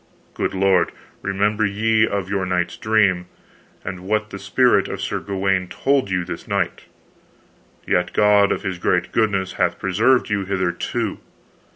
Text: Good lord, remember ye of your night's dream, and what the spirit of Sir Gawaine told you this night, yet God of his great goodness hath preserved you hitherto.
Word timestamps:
Good 0.33 0.55
lord, 0.55 0.91
remember 1.21 1.63
ye 1.63 2.07
of 2.07 2.27
your 2.27 2.43
night's 2.43 2.75
dream, 2.75 3.27
and 3.85 3.99
what 3.99 4.31
the 4.31 4.39
spirit 4.39 4.87
of 4.87 4.99
Sir 4.99 5.19
Gawaine 5.19 5.67
told 5.67 6.09
you 6.09 6.25
this 6.25 6.47
night, 6.47 6.85
yet 7.85 8.11
God 8.11 8.51
of 8.51 8.63
his 8.63 8.79
great 8.79 9.11
goodness 9.11 9.51
hath 9.61 9.77
preserved 9.77 10.31
you 10.31 10.43
hitherto. 10.43 11.19